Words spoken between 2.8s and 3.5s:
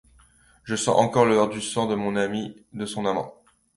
son amant.